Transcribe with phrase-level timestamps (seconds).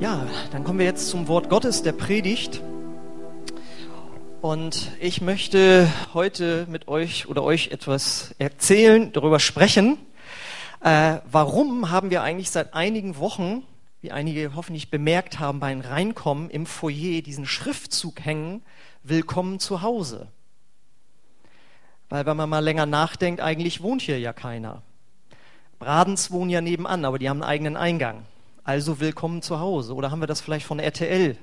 [0.00, 2.62] Ja, dann kommen wir jetzt zum Wort Gottes, der Predigt.
[4.40, 9.98] Und ich möchte heute mit euch oder euch etwas erzählen, darüber sprechen.
[10.82, 13.64] Äh, warum haben wir eigentlich seit einigen Wochen,
[14.00, 18.62] wie einige hoffentlich bemerkt haben beim Reinkommen, im Foyer diesen Schriftzug hängen,
[19.02, 20.28] Willkommen zu Hause?
[22.08, 24.82] Weil wenn man mal länger nachdenkt, eigentlich wohnt hier ja keiner.
[25.80, 28.22] Bradens wohnen ja nebenan, aber die haben einen eigenen Eingang.
[28.68, 29.94] Also willkommen zu Hause.
[29.94, 31.38] Oder haben wir das vielleicht von RTL?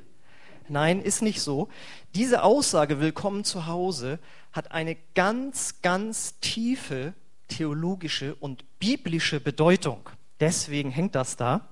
[0.70, 1.70] Nein, ist nicht so.
[2.14, 4.20] Diese Aussage willkommen zu Hause
[4.52, 7.16] hat eine ganz, ganz tiefe
[7.48, 10.08] theologische und biblische Bedeutung.
[10.40, 11.68] Deswegen hängt das da.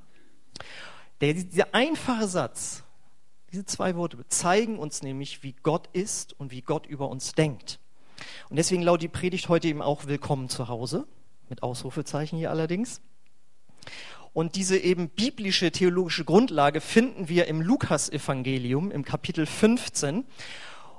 [1.22, 2.82] Der, dieser einfache Satz,
[3.52, 7.78] diese zwei Worte zeigen uns nämlich, wie Gott ist und wie Gott über uns denkt.
[8.50, 11.06] Und deswegen lautet die Predigt heute eben auch Willkommen zu Hause,
[11.48, 13.02] mit Ausrufezeichen hier allerdings.
[14.34, 20.26] Und diese eben biblische theologische Grundlage finden wir im Lukas-Evangelium im Kapitel 15.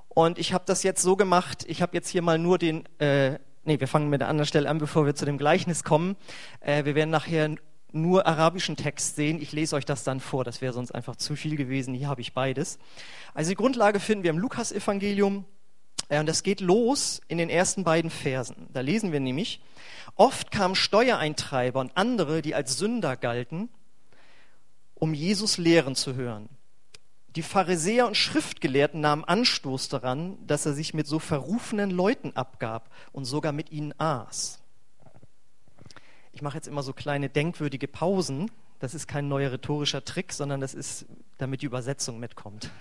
[0.09, 3.39] Und ich habe das jetzt so gemacht, ich habe jetzt hier mal nur den, äh,
[3.65, 6.17] nee, wir fangen mit der anderen Stelle an, bevor wir zu dem Gleichnis kommen.
[6.61, 7.57] Äh, wir werden nachher
[7.91, 9.43] nur arabischen Text sehen.
[9.43, 11.95] Ich lese euch das dann vor, das wäre sonst einfach zu viel gewesen.
[11.95, 12.79] Hier habe ich beides.
[13.35, 15.45] Also die Grundlage finden wir im Lukas-Evangelium.
[16.09, 18.69] Äh, und das geht los in den ersten beiden Versen.
[18.73, 19.61] Da lesen wir nämlich,
[20.17, 23.69] Oft kamen Steuereintreiber und andere, die als Sünder galten,
[24.95, 26.49] um Jesus lehren zu hören.
[27.35, 32.91] Die Pharisäer und Schriftgelehrten nahmen Anstoß daran, dass er sich mit so verrufenen Leuten abgab
[33.11, 34.61] und sogar mit ihnen aß.
[36.33, 38.53] Ich mache jetzt immer so kleine denkwürdige Pausen.
[38.79, 41.07] Das ist kein neuer rhetorischer Trick, sondern das ist,
[41.39, 42.71] damit die Übersetzung mitkommt.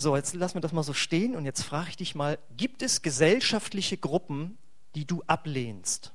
[0.00, 2.82] So, jetzt lassen wir das mal so stehen und jetzt frage ich dich mal, gibt
[2.82, 4.56] es gesellschaftliche Gruppen,
[4.94, 6.12] die du ablehnst.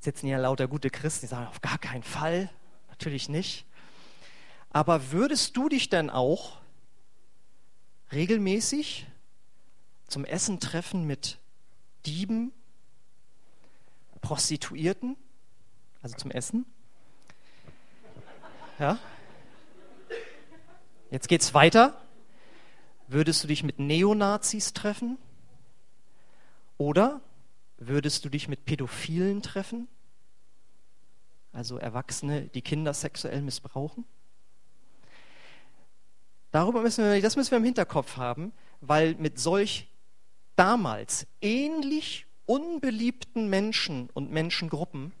[0.00, 2.50] Sitzen hier lauter gute Christen, die sagen, auf gar keinen Fall,
[2.88, 3.66] natürlich nicht.
[4.70, 6.58] Aber würdest du dich denn auch
[8.12, 9.06] regelmäßig
[10.06, 11.38] zum Essen treffen mit
[12.06, 12.52] Dieben,
[14.20, 15.16] Prostituierten,
[16.02, 16.64] also zum Essen?
[18.78, 18.98] Ja?
[21.10, 22.00] Jetzt geht's weiter.
[23.08, 25.18] Würdest du dich mit Neonazis treffen?
[26.80, 27.20] Oder
[27.76, 29.86] würdest du dich mit Pädophilen treffen?
[31.52, 34.06] Also Erwachsene, die Kinder sexuell missbrauchen?
[36.52, 39.88] Darüber müssen wir, das müssen wir im Hinterkopf haben, weil mit solch
[40.56, 45.12] damals ähnlich unbeliebten Menschen und Menschengruppen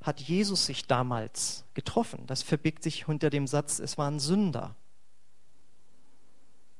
[0.00, 2.26] hat Jesus sich damals getroffen.
[2.26, 4.74] Das verbirgt sich hinter dem Satz, es waren Sünder.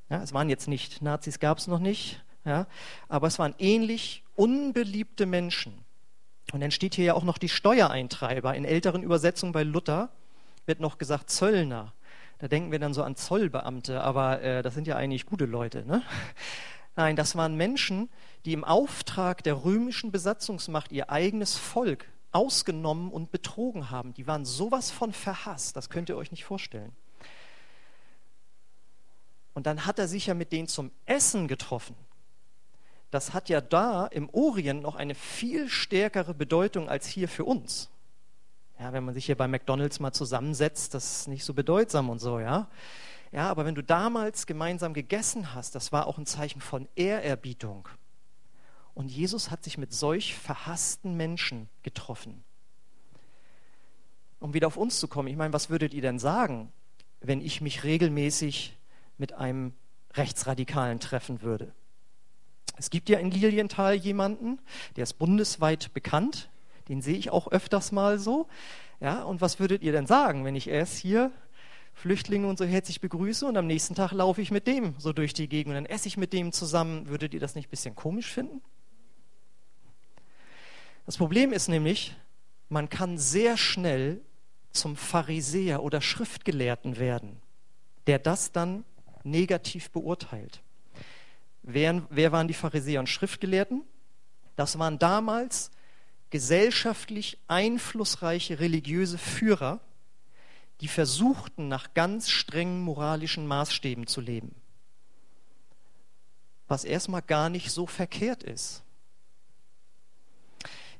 [0.08, 2.66] Ja, es waren jetzt nicht, Nazis gab es noch nicht, ja?
[3.08, 5.84] Aber es waren ähnlich unbeliebte Menschen.
[6.52, 8.54] Und dann steht hier ja auch noch die Steuereintreiber.
[8.54, 10.10] In älteren Übersetzungen bei Luther
[10.66, 11.92] wird noch gesagt Zöllner.
[12.38, 15.86] Da denken wir dann so an Zollbeamte, aber äh, das sind ja eigentlich gute Leute.
[15.86, 16.02] Ne?
[16.96, 18.08] Nein, das waren Menschen,
[18.44, 24.12] die im Auftrag der römischen Besatzungsmacht ihr eigenes Volk ausgenommen und betrogen haben.
[24.14, 26.92] Die waren sowas von verhasst, das könnt ihr euch nicht vorstellen.
[29.54, 31.94] Und dann hat er sich ja mit denen zum Essen getroffen
[33.14, 37.88] das hat ja da im Orient noch eine viel stärkere Bedeutung als hier für uns.
[38.78, 42.18] Ja, wenn man sich hier bei McDonalds mal zusammensetzt, das ist nicht so bedeutsam und
[42.18, 42.68] so, ja.
[43.30, 47.88] Ja, aber wenn du damals gemeinsam gegessen hast, das war auch ein Zeichen von Ehrerbietung.
[48.94, 52.42] Und Jesus hat sich mit solch verhassten Menschen getroffen.
[54.40, 56.72] Um wieder auf uns zu kommen, ich meine, was würdet ihr denn sagen,
[57.20, 58.76] wenn ich mich regelmäßig
[59.18, 59.72] mit einem
[60.14, 61.72] Rechtsradikalen treffen würde?
[62.76, 64.58] Es gibt ja in Lilienthal jemanden,
[64.96, 66.48] der ist bundesweit bekannt.
[66.88, 68.46] Den sehe ich auch öfters mal so.
[69.00, 71.30] Ja, und was würdet ihr denn sagen, wenn ich erst hier
[71.94, 75.32] Flüchtlinge und so herzlich begrüße und am nächsten Tag laufe ich mit dem so durch
[75.32, 77.08] die Gegend und dann esse ich mit dem zusammen?
[77.08, 78.60] Würdet ihr das nicht ein bisschen komisch finden?
[81.06, 82.16] Das Problem ist nämlich,
[82.68, 84.20] man kann sehr schnell
[84.72, 87.40] zum Pharisäer oder Schriftgelehrten werden,
[88.06, 88.84] der das dann
[89.22, 90.63] negativ beurteilt.
[91.66, 93.84] Wer, wer waren die Pharisäer und Schriftgelehrten?
[94.54, 95.70] Das waren damals
[96.28, 99.80] gesellschaftlich einflussreiche religiöse Führer,
[100.82, 104.54] die versuchten, nach ganz strengen moralischen Maßstäben zu leben.
[106.68, 108.82] Was erstmal gar nicht so verkehrt ist.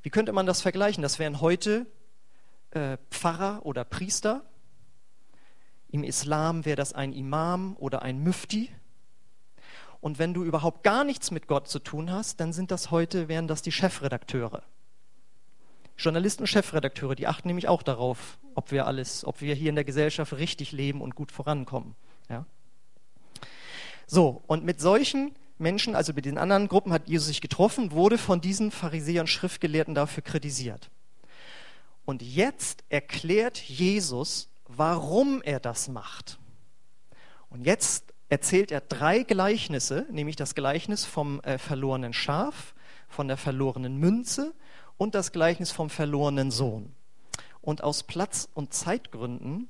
[0.01, 1.03] Wie könnte man das vergleichen?
[1.03, 1.85] Das wären heute
[2.71, 4.43] äh, Pfarrer oder Priester.
[5.89, 8.71] Im Islam wäre das ein Imam oder ein Müfti.
[10.05, 13.27] Und wenn du überhaupt gar nichts mit Gott zu tun hast, dann sind das heute,
[13.27, 14.61] wären das die Chefredakteure.
[15.97, 19.73] Journalisten und Chefredakteure, die achten nämlich auch darauf, ob wir alles, ob wir hier in
[19.73, 21.95] der Gesellschaft richtig leben und gut vorankommen.
[22.29, 22.45] Ja?
[24.05, 28.19] So, und mit solchen Menschen, also mit den anderen Gruppen hat Jesus sich getroffen, wurde
[28.19, 30.91] von diesen Pharisäern Schriftgelehrten dafür kritisiert.
[32.05, 36.37] Und jetzt erklärt Jesus, warum er das macht.
[37.49, 42.75] Und jetzt erzählt er drei Gleichnisse, nämlich das Gleichnis vom äh, verlorenen Schaf,
[43.07, 44.53] von der verlorenen Münze
[44.97, 46.93] und das Gleichnis vom verlorenen Sohn.
[47.61, 49.69] Und aus Platz- und Zeitgründen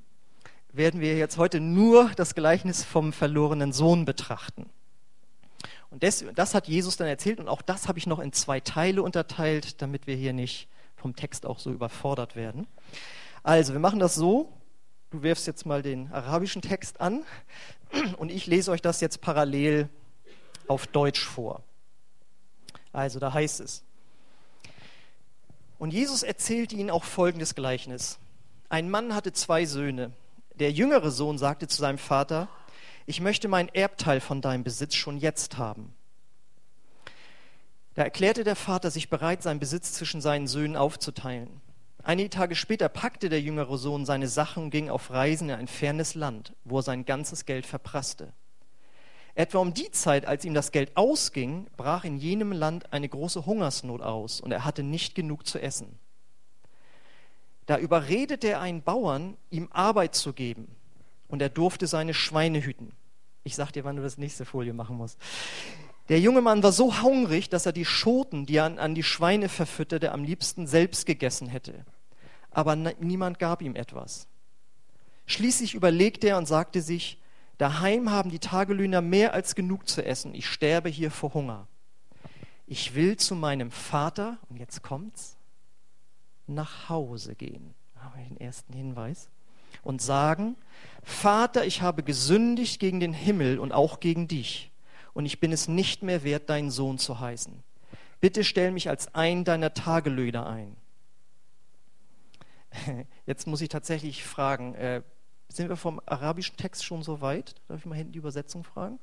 [0.74, 4.68] werden wir jetzt heute nur das Gleichnis vom verlorenen Sohn betrachten.
[5.92, 8.62] Und das, das hat Jesus dann erzählt und auch das habe ich noch in zwei
[8.62, 12.66] Teile unterteilt, damit wir hier nicht vom Text auch so überfordert werden.
[13.44, 14.52] Also, wir machen das so.
[15.12, 17.24] Du wirfst jetzt mal den arabischen Text an
[18.18, 19.90] und ich lese euch das jetzt parallel
[20.68, 21.64] auf Deutsch vor.
[22.92, 23.84] Also, da heißt es.
[25.78, 28.18] Und Jesus erzählte ihnen auch folgendes Gleichnis.
[28.70, 30.12] Ein Mann hatte zwei Söhne.
[30.56, 32.48] Der jüngere Sohn sagte zu seinem Vater,
[33.06, 35.94] ich möchte mein Erbteil von deinem Besitz schon jetzt haben.
[37.94, 41.62] Da erklärte der Vater sich bereit, seinen Besitz zwischen seinen Söhnen aufzuteilen.
[42.08, 45.68] Einige Tage später packte der jüngere Sohn seine Sachen und ging auf Reisen in ein
[45.68, 48.32] fernes Land, wo er sein ganzes Geld verprasste.
[49.34, 53.48] Etwa um die Zeit, als ihm das Geld ausging, brach in jenem Land eine große
[53.48, 55.98] Hungersnot aus und er hatte nicht genug zu essen.
[57.66, 60.68] Da überredete er einen Bauern, ihm Arbeit zu geben,
[61.28, 62.92] und er durfte seine Schweine hüten.
[63.44, 65.18] Ich sag dir, wann du das nächste Folie machen musst.
[66.10, 69.02] Der junge Mann war so hungrig, dass er die Schoten, die er an, an die
[69.02, 71.84] Schweine verfütterte, am liebsten selbst gegessen hätte.
[72.56, 74.28] Aber niemand gab ihm etwas.
[75.26, 77.20] Schließlich überlegte er und sagte sich,
[77.58, 80.34] daheim haben die Tagelöhner mehr als genug zu essen.
[80.34, 81.68] Ich sterbe hier vor Hunger.
[82.66, 85.36] Ich will zu meinem Vater, und jetzt kommt's,
[86.48, 87.74] nach Hause gehen.
[88.00, 89.30] Haben wir den ersten Hinweis.
[89.84, 90.56] Und sagen,
[91.04, 94.72] Vater, ich habe gesündigt gegen den Himmel und auch gegen dich
[95.14, 97.64] und ich bin es nicht mehr wert, deinen Sohn zu heißen.
[98.22, 100.76] Bitte stell mich als ein deiner Tagelöhner ein.
[103.26, 105.02] Jetzt muss ich tatsächlich fragen, äh,
[105.50, 107.56] sind wir vom arabischen Text schon so weit?
[107.68, 109.00] Darf ich mal hinten die Übersetzung fragen?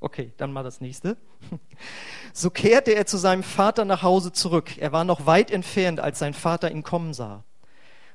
[0.00, 1.16] Okay, dann mal das nächste.
[2.32, 4.76] So kehrte er zu seinem Vater nach Hause zurück.
[4.76, 7.44] Er war noch weit entfernt, als sein Vater ihn kommen sah.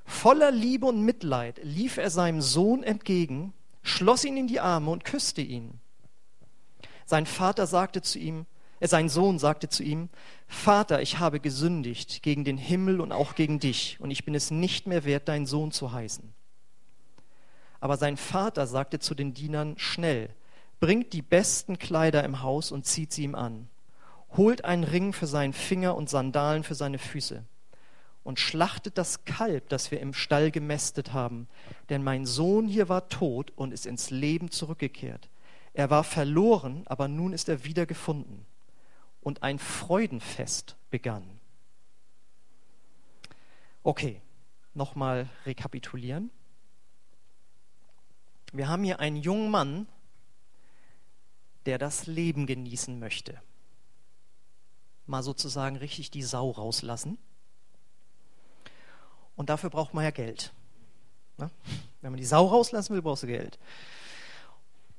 [0.05, 5.05] Voller Liebe und Mitleid lief er seinem Sohn entgegen, schloss ihn in die Arme und
[5.05, 5.79] küsste ihn.
[7.05, 8.45] Sein Vater sagte zu ihm,
[8.87, 10.09] sein Sohn sagte zu ihm,
[10.47, 14.49] Vater, ich habe gesündigt gegen den Himmel und auch gegen dich, und ich bin es
[14.49, 16.33] nicht mehr wert, dein Sohn zu heißen.
[17.79, 20.29] Aber sein Vater sagte zu den Dienern, schnell,
[20.79, 23.69] bringt die besten Kleider im Haus und zieht sie ihm an.
[24.35, 27.43] Holt einen Ring für seinen Finger und Sandalen für seine Füße.
[28.23, 31.47] Und schlachtet das Kalb, das wir im Stall gemästet haben.
[31.89, 35.29] Denn mein Sohn hier war tot und ist ins Leben zurückgekehrt.
[35.73, 38.45] Er war verloren, aber nun ist er wieder gefunden.
[39.21, 41.39] Und ein Freudenfest begann.
[43.83, 44.21] Okay,
[44.73, 46.31] nochmal rekapitulieren.
[48.51, 49.87] Wir haben hier einen jungen Mann,
[51.65, 53.41] der das Leben genießen möchte.
[55.05, 57.17] Mal sozusagen richtig die Sau rauslassen.
[59.35, 60.51] Und dafür braucht man ja Geld.
[61.37, 61.49] Ne?
[62.01, 63.57] Wenn man die Sau rauslassen will, brauchst du Geld.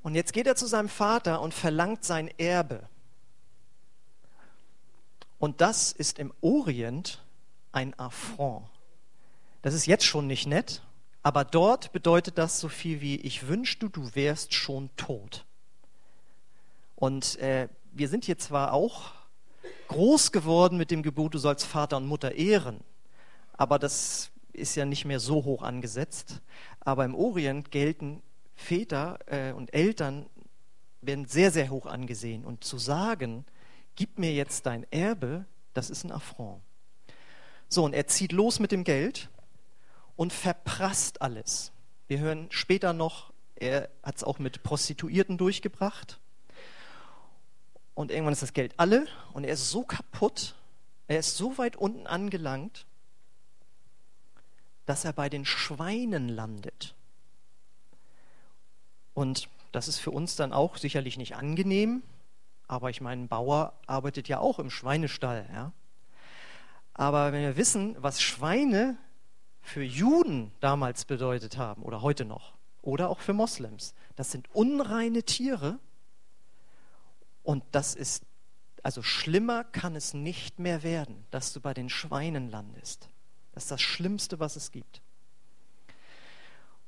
[0.03, 2.89] Und jetzt geht er zu seinem Vater und verlangt sein Erbe.
[5.43, 7.21] Und das ist im Orient
[7.73, 8.65] ein Affront.
[9.63, 10.83] Das ist jetzt schon nicht nett,
[11.25, 15.45] aber dort bedeutet das so viel wie, ich wünschte, du wärst schon tot.
[16.95, 19.11] Und äh, wir sind hier zwar auch
[19.89, 22.79] groß geworden mit dem Gebot, du sollst Vater und Mutter ehren,
[23.53, 26.41] aber das ist ja nicht mehr so hoch angesetzt.
[26.79, 28.23] Aber im Orient gelten
[28.55, 30.27] Väter äh, und Eltern
[31.01, 32.45] werden sehr, sehr hoch angesehen.
[32.45, 33.45] Und zu sagen,
[33.97, 35.45] gib mir jetzt dein Erbe,
[35.75, 36.63] das ist ein Affront.
[37.69, 39.31] So, und er zieht los mit dem Geld
[40.17, 41.73] und verprasst alles.
[42.09, 46.21] Wir hören später noch, er hat es auch mit Prostituierten durchgebracht.
[47.95, 50.55] Und irgendwann ist das Geld alle und er ist so kaputt,
[51.09, 52.87] er ist so weit unten angelangt,
[54.87, 56.95] dass er bei den Schweinen landet.
[59.15, 62.03] Und das ist für uns dann auch sicherlich nicht angenehm,
[62.73, 65.47] aber ich meine, ein Bauer arbeitet ja auch im Schweinestall.
[65.53, 65.73] Ja?
[66.95, 68.97] Aber wenn wir wissen, was Schweine
[69.61, 75.23] für Juden damals bedeutet haben oder heute noch, oder auch für Moslems, das sind unreine
[75.23, 75.81] Tiere
[77.43, 78.25] und das ist
[78.83, 83.11] Also schlimmer kann es nicht mehr werden, dass du bei den Schweinen landest.
[83.53, 85.03] Das ist das Schlimmste, was es gibt.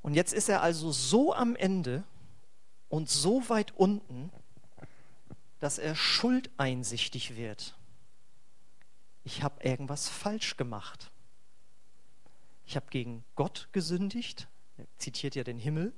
[0.01, 2.05] Und jetzt ist er also so am Ende
[2.89, 4.33] und so weit unten,
[5.65, 7.75] dass er schuldeinsichtig wird.
[9.23, 11.11] Ich habe irgendwas falsch gemacht.
[12.67, 15.95] Ich habe gegen Gott gesündigt, er zitiert ja den Himmel,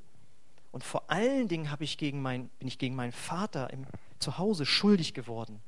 [0.70, 3.86] und vor allen Dingen ich gegen mein, bin ich gegen meinen Vater im
[4.20, 5.60] Zuhause schuldig geworden.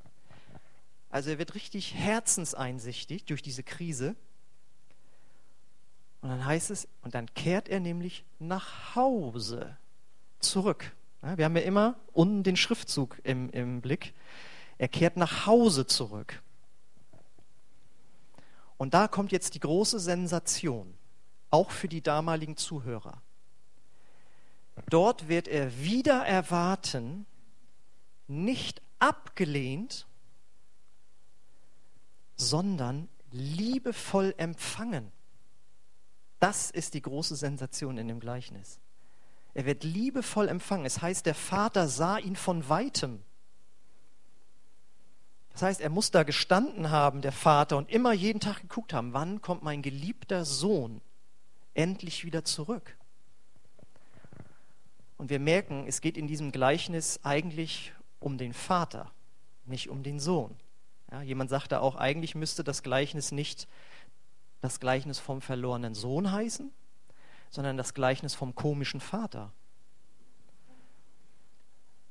[1.11, 4.15] Also er wird richtig herzenseinsichtig durch diese Krise.
[6.21, 9.77] Und dann heißt es, und dann kehrt er nämlich nach Hause
[10.39, 10.95] zurück.
[11.21, 14.15] Wir haben ja immer unten den Schriftzug im, im Blick.
[14.79, 16.43] Er kehrt nach Hause zurück.
[18.77, 20.95] Und da kommt jetzt die große Sensation,
[21.51, 23.21] auch für die damaligen Zuhörer.
[24.89, 27.27] Dort wird er wieder erwarten,
[28.29, 30.07] nicht abgelehnt,
[32.37, 35.11] sondern liebevoll empfangen.
[36.39, 38.79] Das ist die große Sensation in dem Gleichnis.
[39.55, 40.87] Er wird liebevoll empfangen.
[40.87, 43.23] Es heißt, der Vater sah ihn von weitem.
[45.51, 49.13] Das heißt, er muss da gestanden haben, der Vater, und immer jeden Tag geguckt haben,
[49.13, 51.01] wann kommt mein geliebter Sohn
[51.75, 52.97] endlich wieder zurück.
[55.17, 59.11] Und wir merken, es geht in diesem Gleichnis eigentlich um den Vater,
[59.65, 60.57] nicht um den Sohn.
[61.11, 63.67] Ja, jemand sagte auch, eigentlich müsste das Gleichnis nicht
[64.61, 66.73] das Gleichnis vom verlorenen Sohn heißen,
[67.51, 69.53] sondern das Gleichnis vom komischen Vater.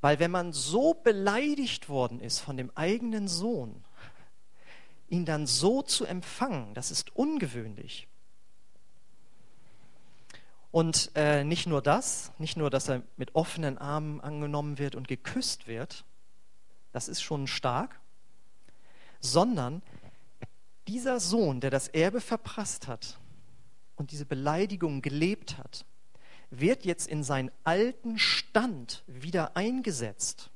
[0.02, 3.84] Weil wenn man so beleidigt worden ist von dem eigenen Sohn,
[5.10, 8.08] ihn dann so zu empfangen, das ist ungewöhnlich.
[10.72, 15.08] Und äh, nicht nur das, nicht nur, dass er mit offenen Armen angenommen wird und
[15.08, 16.06] geküsst wird,
[16.92, 18.00] das ist schon stark,
[19.20, 19.82] sondern
[20.88, 23.18] dieser Sohn, der das Erbe verprasst hat
[23.98, 25.86] und diese Beleidigung gelebt hat,
[26.50, 30.50] wird jetzt in seinen alten Stand wieder eingesetzt.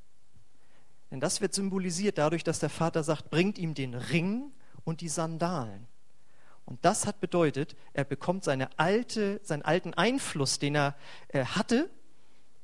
[1.10, 4.52] Denn das wird symbolisiert dadurch, dass der Vater sagt, bringt ihm den Ring
[4.86, 5.88] und die Sandalen.
[6.66, 10.96] Und das hat bedeutet, er bekommt seine alte, seinen alten Einfluss, den er
[11.28, 11.90] äh, hatte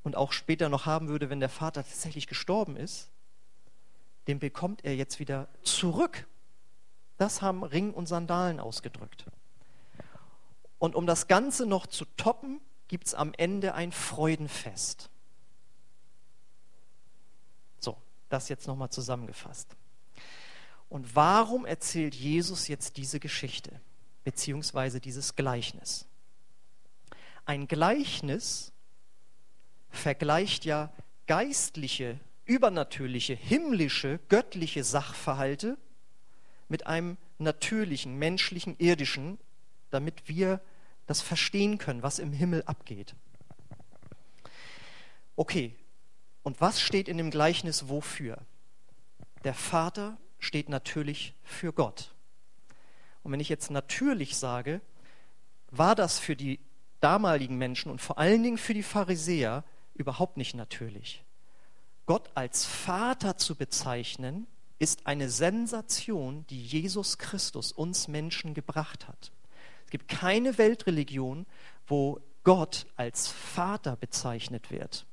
[0.03, 3.09] und auch später noch haben würde, wenn der Vater tatsächlich gestorben ist,
[4.27, 6.25] den bekommt er jetzt wieder zurück.
[7.17, 9.25] Das haben Ring und Sandalen ausgedrückt.
[10.79, 15.09] Und um das Ganze noch zu toppen, gibt es am Ende ein Freudenfest.
[17.79, 17.97] So,
[18.29, 19.75] das jetzt nochmal zusammengefasst.
[20.89, 23.81] Und warum erzählt Jesus jetzt diese Geschichte,
[24.23, 26.05] beziehungsweise dieses Gleichnis?
[27.45, 28.71] Ein Gleichnis
[29.89, 30.93] vergleicht ja
[31.27, 35.77] geistliche, übernatürliche, himmlische, göttliche Sachverhalte
[36.69, 39.37] mit einem natürlichen, menschlichen, irdischen,
[39.89, 40.61] damit wir
[41.05, 43.15] das verstehen können, was im Himmel abgeht.
[45.35, 45.75] Okay,
[46.43, 48.39] und was steht in dem Gleichnis wofür?
[49.43, 52.13] Der Vater steht natürlich für Gott.
[53.23, 54.81] Und wenn ich jetzt natürlich sage,
[55.71, 56.59] war das für die
[56.99, 59.63] damaligen Menschen und vor allen Dingen für die Pharisäer
[59.93, 61.23] überhaupt nicht natürlich.
[62.05, 64.47] Gott als Vater zu bezeichnen,
[64.79, 69.31] ist eine Sensation, die Jesus Christus uns Menschen gebracht hat.
[69.87, 71.45] Es gibt keine Weltreligion,
[71.87, 75.05] wo Gott als Vater bezeichnet wird.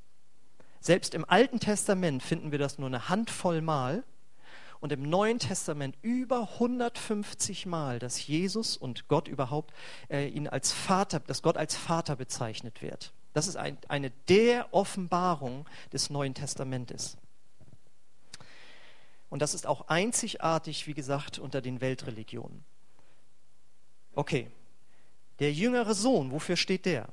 [0.81, 4.03] Selbst im Alten Testament finden wir das nur eine Handvoll Mal
[4.81, 9.73] und im Neuen Testament über 150 Mal, dass Jesus und Gott überhaupt
[10.11, 13.13] äh, ihn als Vater, dass Gott als Vater bezeichnet wird.
[13.33, 17.17] Das ist ein, eine der Offenbarung des Neuen Testamentes.
[19.31, 22.65] Und das ist auch einzigartig, wie gesagt, unter den Weltreligionen.
[24.17, 24.49] Okay,
[25.39, 27.09] der jüngere Sohn, wofür steht der?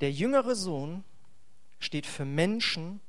[0.00, 1.04] Der jüngere Sohn
[1.78, 3.00] steht für Menschen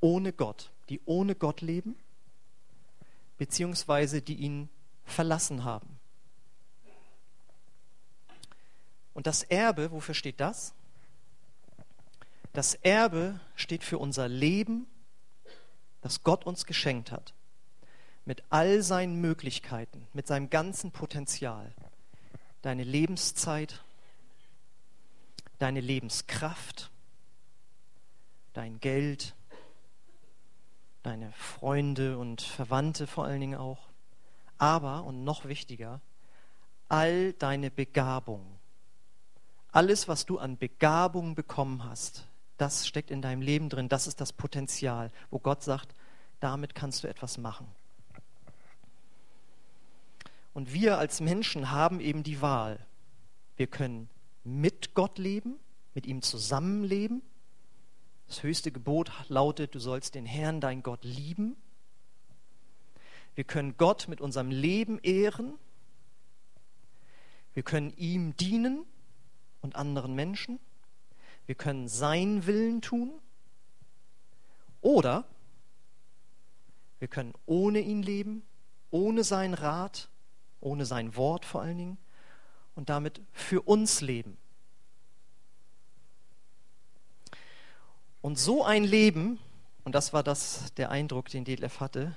[0.00, 1.96] ohne Gott, die ohne Gott leben,
[3.38, 4.68] beziehungsweise die ihn
[5.04, 5.98] verlassen haben.
[9.14, 10.74] Und das Erbe, wofür steht das?
[12.52, 14.86] Das Erbe steht für unser Leben,
[16.00, 17.34] das Gott uns geschenkt hat,
[18.24, 21.72] mit all seinen Möglichkeiten, mit seinem ganzen Potenzial.
[22.62, 23.82] Deine Lebenszeit,
[25.58, 26.90] deine Lebenskraft,
[28.52, 29.34] dein Geld,
[31.02, 33.88] deine Freunde und Verwandte vor allen Dingen auch,
[34.58, 36.00] aber, und noch wichtiger,
[36.88, 38.44] all deine Begabung.
[39.72, 42.26] Alles, was du an Begabung bekommen hast,
[42.60, 43.88] Das steckt in deinem Leben drin.
[43.88, 45.94] Das ist das Potenzial, wo Gott sagt,
[46.40, 47.66] damit kannst du etwas machen.
[50.52, 52.84] Und wir als Menschen haben eben die Wahl.
[53.56, 54.08] Wir können
[54.42, 55.56] mit Gott leben,
[55.94, 57.22] mit ihm zusammenleben.
[58.26, 61.56] Das höchste Gebot lautet, du sollst den Herrn, dein Gott, lieben.
[63.34, 65.58] Wir können Gott mit unserem Leben ehren.
[67.54, 68.84] Wir können ihm dienen
[69.60, 70.58] und anderen Menschen.
[71.46, 73.12] Wir können seinen Willen tun.
[74.80, 75.24] Oder
[76.98, 78.42] wir können ohne ihn leben,
[78.90, 80.08] ohne seinen Rat,
[80.60, 81.98] ohne sein Wort vor allen Dingen
[82.74, 84.36] und damit für uns leben.
[88.20, 89.38] Und so ein Leben,
[89.84, 92.16] und das war das der Eindruck, den Detlef hatte,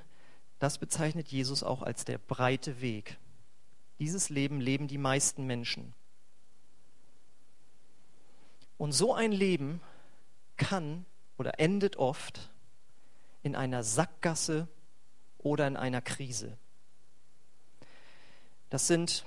[0.60, 3.18] das bezeichnet Jesus auch als der breite Weg.
[4.00, 5.94] Dieses Leben leben die meisten Menschen.
[8.78, 9.82] Und so ein Leben
[10.58, 11.06] kann
[11.38, 12.50] oder endet oft
[13.44, 14.68] in einer Sackgasse
[15.38, 16.58] oder in einer Krise.
[18.74, 19.24] Das sind,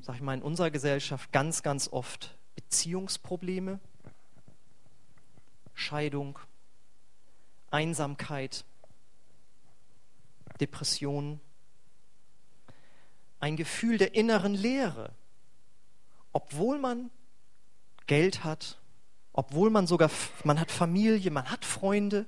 [0.00, 3.78] sag ich mal, in unserer Gesellschaft ganz, ganz oft Beziehungsprobleme,
[5.74, 6.38] Scheidung,
[7.70, 8.64] Einsamkeit,
[10.58, 11.38] Depressionen,
[13.40, 15.10] ein Gefühl der inneren Leere,
[16.32, 17.10] obwohl man
[18.06, 18.80] Geld hat,
[19.34, 20.10] obwohl man sogar,
[20.44, 22.24] man hat Familie, man hat Freunde,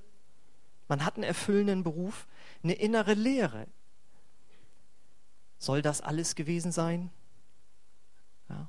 [0.88, 2.26] man hat einen erfüllenden Beruf,
[2.62, 3.66] eine innere Leere.
[5.64, 7.10] Soll das alles gewesen sein?
[8.50, 8.68] Ja.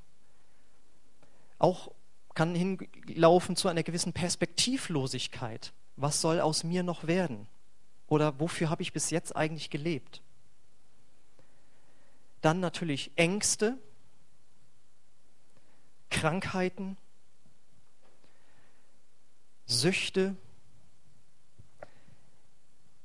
[1.58, 1.92] Auch
[2.34, 5.74] kann hinlaufen zu einer gewissen Perspektivlosigkeit.
[5.96, 7.48] Was soll aus mir noch werden?
[8.06, 10.22] Oder wofür habe ich bis jetzt eigentlich gelebt?
[12.40, 13.76] Dann natürlich Ängste,
[16.08, 16.96] Krankheiten,
[19.66, 20.34] Süchte.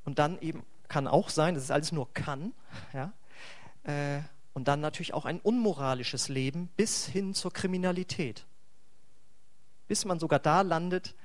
[0.06, 2.54] Und dann eben kann auch sein, das ist alles nur kann,
[2.94, 3.12] ja,
[3.84, 8.46] und dann natürlich auch ein unmoralisches Leben bis hin zur Kriminalität.
[9.88, 11.16] Bis man sogar da landet,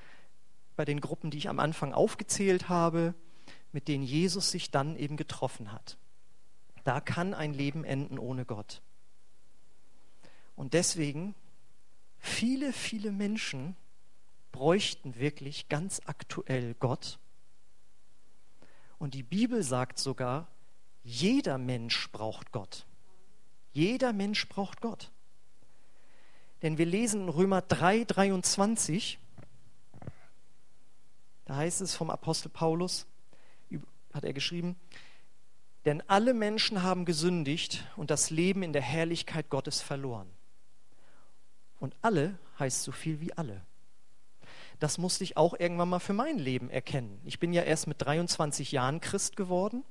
[0.76, 3.14] bei den Gruppen, die ich am Anfang aufgezählt habe,
[3.72, 5.96] mit denen Jesus sich dann eben getroffen hat.
[6.84, 8.82] Da kann ein Leben enden ohne Gott.
[10.54, 11.34] Und deswegen,
[12.18, 13.76] viele, viele Menschen
[14.52, 17.18] bräuchten wirklich ganz aktuell Gott.
[18.98, 20.48] Und die Bibel sagt sogar,
[21.06, 22.84] jeder Mensch braucht Gott.
[23.72, 25.12] Jeder Mensch braucht Gott.
[26.62, 29.20] Denn wir lesen in Römer 3, 23,
[31.44, 33.06] da heißt es vom Apostel Paulus,
[34.12, 34.74] hat er geschrieben,
[35.84, 40.28] denn alle Menschen haben gesündigt und das Leben in der Herrlichkeit Gottes verloren.
[41.78, 43.62] Und alle heißt so viel wie alle.
[44.80, 47.20] Das musste ich auch irgendwann mal für mein Leben erkennen.
[47.24, 49.84] Ich bin ja erst mit 23 Jahren Christ geworden.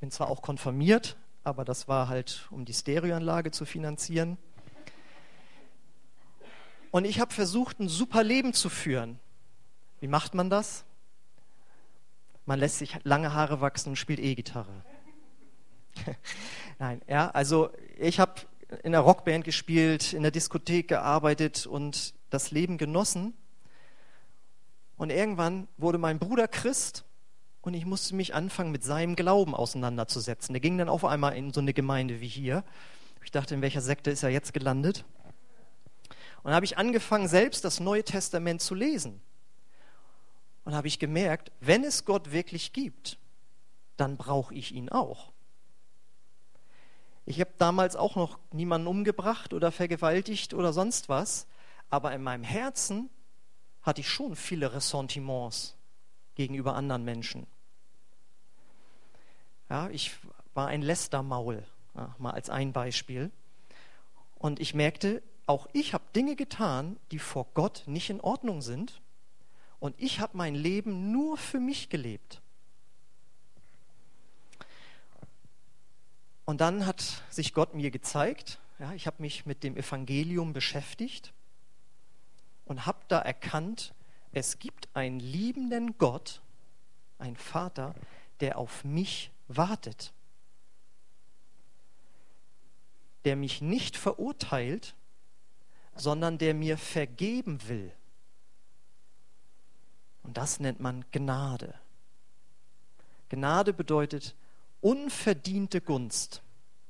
[0.00, 4.38] Bin zwar auch konfirmiert, aber das war halt, um die Stereoanlage zu finanzieren.
[6.90, 9.20] Und ich habe versucht, ein super Leben zu führen.
[10.00, 10.84] Wie macht man das?
[12.46, 14.72] Man lässt sich lange Haare wachsen und spielt E-Gitarre.
[16.78, 18.40] Nein, ja, also ich habe
[18.82, 23.34] in der Rockband gespielt, in der Diskothek gearbeitet und das Leben genossen.
[24.96, 27.04] Und irgendwann wurde mein Bruder Christ
[27.62, 30.54] und ich musste mich anfangen, mit seinem Glauben auseinanderzusetzen.
[30.54, 32.64] Der ging dann auf einmal in so eine Gemeinde wie hier.
[33.22, 35.04] Ich dachte, in welcher Sekte ist er jetzt gelandet?
[36.38, 39.20] Und dann habe ich angefangen, selbst das Neue Testament zu lesen.
[40.64, 43.18] Und habe ich gemerkt, wenn es Gott wirklich gibt,
[43.96, 45.32] dann brauche ich ihn auch.
[47.26, 51.46] Ich habe damals auch noch niemanden umgebracht oder vergewaltigt oder sonst was,
[51.90, 53.10] aber in meinem Herzen
[53.82, 55.76] hatte ich schon viele Ressentiments
[56.34, 57.46] gegenüber anderen Menschen.
[59.68, 60.12] Ja, ich
[60.54, 61.64] war ein Lästermaul,
[61.94, 63.30] ja, mal als ein Beispiel.
[64.36, 69.00] Und ich merkte, auch ich habe Dinge getan, die vor Gott nicht in Ordnung sind.
[69.78, 72.40] Und ich habe mein Leben nur für mich gelebt.
[76.44, 81.32] Und dann hat sich Gott mir gezeigt, ja, ich habe mich mit dem Evangelium beschäftigt
[82.64, 83.94] und habe da erkannt,
[84.32, 86.40] es gibt einen liebenden Gott,
[87.18, 87.94] einen Vater,
[88.40, 90.12] der auf mich wartet,
[93.24, 94.94] der mich nicht verurteilt,
[95.94, 97.92] sondern der mir vergeben will.
[100.22, 101.74] Und das nennt man Gnade.
[103.28, 104.34] Gnade bedeutet
[104.80, 106.42] unverdiente Gunst.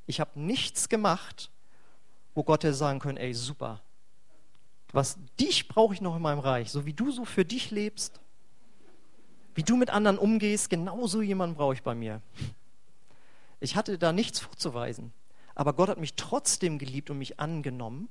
[0.07, 1.51] Ich habe nichts gemacht,
[2.35, 3.81] wo Gott hätte sagen können, ey, super,
[4.93, 8.21] was dich brauche ich noch in meinem Reich, so wie du so für dich lebst,
[9.55, 12.23] wie du mit anderen umgehst, genauso jemanden brauche ich bei mir.
[13.61, 15.13] Ich hatte da nichts vorzuweisen,
[15.55, 18.09] aber Gott hat mich trotzdem geliebt und mich angenommen,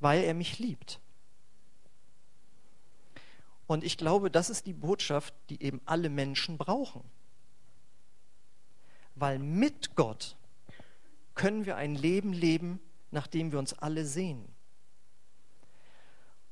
[0.00, 1.00] weil er mich liebt.
[3.66, 7.02] Und ich glaube, das ist die Botschaft, die eben alle Menschen brauchen.
[9.14, 10.36] Weil mit Gott
[11.34, 14.53] können wir ein Leben leben, nach dem wir uns alle sehen.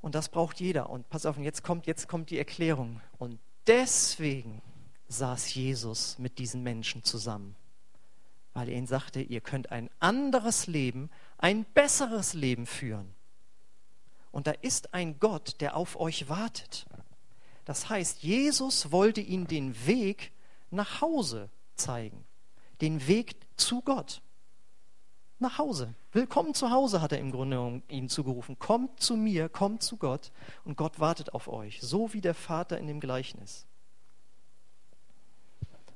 [0.02, 0.90] Und das braucht jeder.
[0.90, 3.00] Und pass auf, jetzt kommt, jetzt kommt die Erklärung.
[3.18, 4.60] Und deswegen
[5.08, 7.56] saß Jesus mit diesen Menschen zusammen.
[8.52, 13.14] Weil er ihnen sagte, ihr könnt ein anderes Leben, ein besseres Leben führen.
[14.32, 16.84] Und da ist ein Gott, der auf euch wartet.
[17.64, 20.32] Das heißt, Jesus wollte ihnen den Weg
[20.70, 22.24] nach Hause zeigen.
[22.80, 24.20] Den Weg zu Gott
[25.42, 25.94] nach Hause.
[26.12, 28.58] Willkommen zu Hause, hat er im Grunde ihnen zugerufen.
[28.58, 30.32] Kommt zu mir, kommt zu Gott
[30.64, 33.66] und Gott wartet auf euch, so wie der Vater in dem Gleichnis.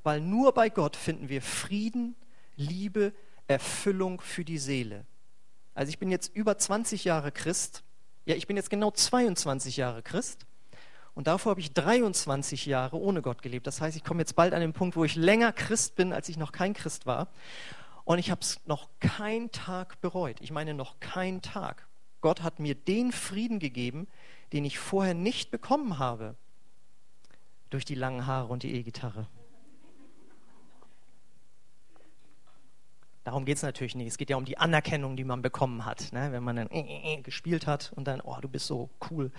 [0.03, 2.15] Weil nur bei Gott finden wir Frieden,
[2.57, 3.15] Liebe,
[3.47, 5.07] Erfüllung für die Seele.
[5.75, 7.83] Also ich bin jetzt über 20 Jahre Christ.
[8.25, 10.47] Ja, ich bin jetzt genau 22 Jahre Christ.
[11.15, 13.67] Und davor habe ich 23 Jahre ohne Gott gelebt.
[13.67, 16.29] Das heißt, ich komme jetzt bald an den Punkt, wo ich länger Christ bin, als
[16.29, 17.29] ich noch kein Christ war.
[18.07, 20.40] Und ich habe es noch keinen Tag bereut.
[20.40, 21.88] Ich meine, noch keinen Tag.
[22.21, 24.07] Gott hat mir den Frieden gegeben,
[24.53, 26.37] den ich vorher nicht bekommen habe.
[27.69, 29.27] Durch die langen Haare und die E-Gitarre.
[33.25, 34.07] Darum geht es natürlich nicht.
[34.07, 36.12] Es geht ja um die Anerkennung, die man bekommen hat.
[36.12, 36.31] Ne?
[36.31, 39.33] Wenn man dann äh, äh, gespielt hat und dann, oh, du bist so cool.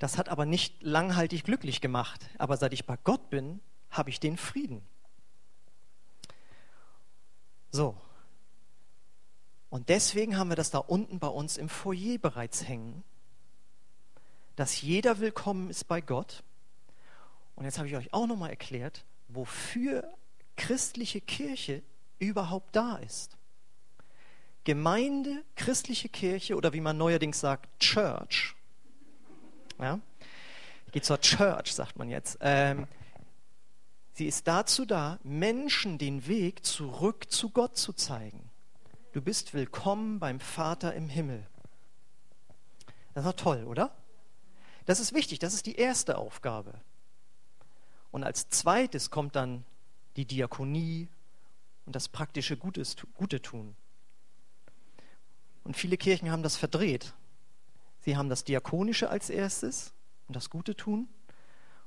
[0.00, 2.28] Das hat aber nicht langhaltig glücklich gemacht.
[2.38, 4.82] Aber seit ich bei Gott bin, habe ich den Frieden.
[7.70, 7.96] So.
[9.68, 13.04] Und deswegen haben wir das da unten bei uns im Foyer bereits hängen,
[14.56, 16.42] dass jeder willkommen ist bei Gott.
[17.54, 20.12] Und jetzt habe ich euch auch nochmal erklärt, wofür
[20.56, 21.82] christliche Kirche
[22.18, 23.36] überhaupt da ist.
[24.64, 28.54] Gemeinde, christliche Kirche oder wie man neuerdings sagt, Church.
[29.78, 30.00] Ja?
[30.92, 32.38] Geht zur Church, sagt man jetzt.
[32.40, 32.86] Ähm,
[34.12, 38.50] Sie ist dazu da, Menschen den Weg zurück zu Gott zu zeigen.
[39.12, 41.46] Du bist willkommen beim Vater im Himmel.
[43.14, 43.96] Das ist doch toll, oder?
[44.86, 46.74] Das ist wichtig, das ist die erste Aufgabe.
[48.10, 49.64] Und als zweites kommt dann
[50.16, 51.08] die Diakonie
[51.86, 53.76] und das praktische Gutes, Gute tun.
[55.64, 57.14] Und viele Kirchen haben das verdreht.
[58.00, 59.92] Sie haben das Diakonische als erstes
[60.26, 61.08] und das Gute tun.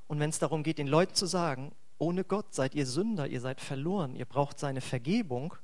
[0.08, 3.42] Und wenn es darum geht, den Leuten zu sagen, ohne Gott seid ihr Sünder, ihr
[3.42, 5.56] seid verloren, ihr braucht seine Vergebung.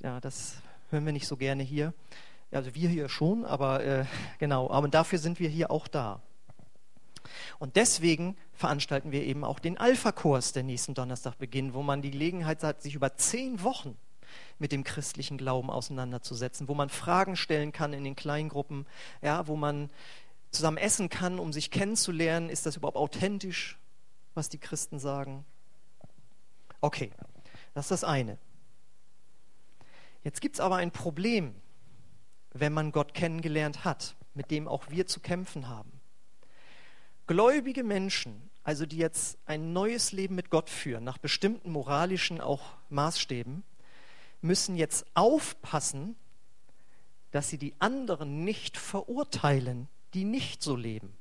[0.00, 0.56] Ja, das
[0.90, 1.92] hören wir nicht so gerne hier.
[2.52, 4.04] Also wir hier schon, aber äh,
[4.38, 6.22] genau, aber dafür sind wir hier auch da.
[7.58, 12.12] Und deswegen veranstalten wir eben auch den Alpha-Kurs, der nächsten Donnerstag beginnt, wo man die
[12.12, 13.96] Gelegenheit hat, sich über zehn Wochen
[14.58, 18.86] mit dem christlichen Glauben auseinanderzusetzen, wo man Fragen stellen kann in den Kleingruppen,
[19.22, 19.90] ja, wo man
[20.50, 22.48] zusammen essen kann, um sich kennenzulernen.
[22.48, 23.78] Ist das überhaupt authentisch,
[24.34, 25.44] was die Christen sagen?
[26.80, 27.10] Okay,
[27.74, 28.38] das ist das eine.
[30.24, 31.54] Jetzt gibt es aber ein Problem,
[32.52, 35.92] wenn man Gott kennengelernt hat, mit dem auch wir zu kämpfen haben.
[37.26, 42.74] Gläubige Menschen, also die jetzt ein neues Leben mit Gott führen, nach bestimmten moralischen auch
[42.88, 43.64] Maßstäben,
[44.40, 46.16] müssen jetzt aufpassen,
[47.30, 51.15] dass sie die anderen nicht verurteilen, die nicht so leben.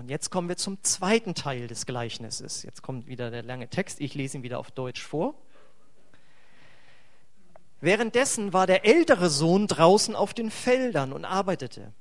[0.00, 2.62] Und jetzt kommen wir zum zweiten Teil des Gleichnisses.
[2.62, 4.00] Jetzt kommt wieder der lange Text.
[4.00, 5.34] Ich lese ihn wieder auf Deutsch vor.
[7.82, 11.92] Währenddessen war der ältere Sohn draußen auf den Feldern und arbeitete.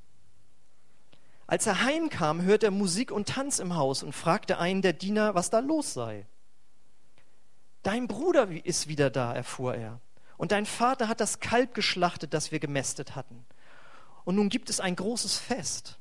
[1.45, 5.35] Als er heimkam, hörte er Musik und Tanz im Haus und fragte einen der Diener,
[5.35, 6.25] was da los sei.
[7.83, 9.99] Dein Bruder ist wieder da, erfuhr er.
[10.37, 13.45] Und dein Vater hat das Kalb geschlachtet, das wir gemästet hatten.
[14.23, 15.98] Und nun gibt es ein großes Fest.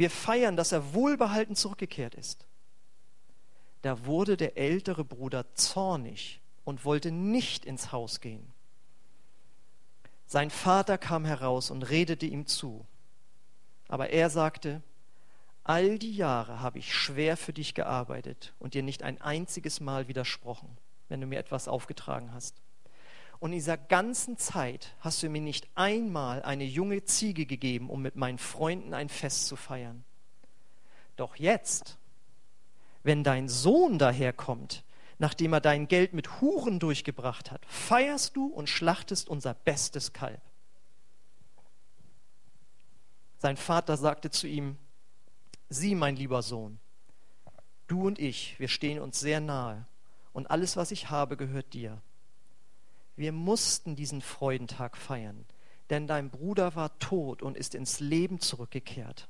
[0.00, 2.46] Wir feiern, dass er wohlbehalten zurückgekehrt ist.
[3.82, 8.50] Da wurde der ältere Bruder zornig und wollte nicht ins Haus gehen.
[10.24, 12.86] Sein Vater kam heraus und redete ihm zu.
[13.88, 14.80] Aber er sagte,
[15.64, 20.08] all die Jahre habe ich schwer für dich gearbeitet und dir nicht ein einziges Mal
[20.08, 20.78] widersprochen,
[21.10, 22.62] wenn du mir etwas aufgetragen hast.
[23.40, 28.02] Und in dieser ganzen Zeit hast du mir nicht einmal eine junge Ziege gegeben, um
[28.02, 30.04] mit meinen Freunden ein Fest zu feiern.
[31.16, 31.96] Doch jetzt,
[33.02, 34.84] wenn dein Sohn daherkommt,
[35.18, 40.40] nachdem er dein Geld mit Huren durchgebracht hat, feierst du und schlachtest unser bestes Kalb.
[43.38, 44.76] Sein Vater sagte zu ihm,
[45.70, 46.78] Sieh, mein lieber Sohn,
[47.86, 49.86] du und ich, wir stehen uns sehr nahe
[50.32, 52.02] und alles, was ich habe, gehört dir.
[53.20, 55.44] Wir mussten diesen Freudentag feiern,
[55.90, 59.28] denn dein Bruder war tot und ist ins Leben zurückgekehrt.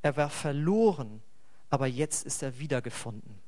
[0.00, 1.20] Er war verloren,
[1.68, 3.40] aber jetzt ist er wiedergefunden.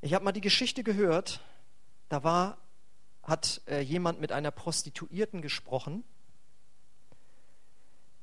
[0.00, 1.40] Ich habe mal die Geschichte gehört,
[2.08, 2.56] da war,
[3.24, 6.04] hat äh, jemand mit einer Prostituierten gesprochen,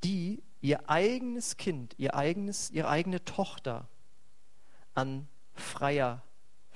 [0.05, 3.89] die ihr eigenes Kind, ihr eigenes, ihre eigene Tochter
[4.93, 6.23] an Freier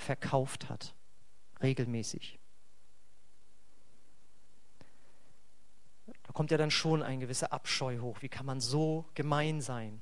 [0.03, 0.93] verkauft hat,
[1.61, 2.39] regelmäßig.
[6.23, 8.21] Da kommt ja dann schon ein gewisser Abscheu hoch.
[8.21, 10.01] Wie kann man so gemein sein?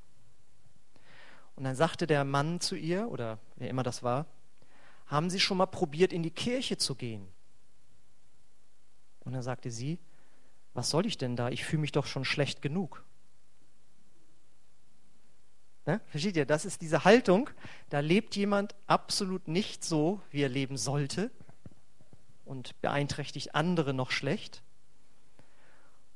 [1.56, 4.26] Und dann sagte der Mann zu ihr, oder wer immer das war,
[5.06, 7.28] haben Sie schon mal probiert, in die Kirche zu gehen?
[9.24, 10.00] Und dann sagte sie,
[10.74, 11.50] was soll ich denn da?
[11.50, 13.04] Ich fühle mich doch schon schlecht genug.
[15.86, 16.00] Ne?
[16.08, 16.46] Versteht ihr?
[16.46, 17.50] Das ist diese Haltung.
[17.90, 21.32] Da lebt jemand absolut nicht so, wie er leben sollte
[22.46, 24.62] und beeinträchtigt andere noch schlecht.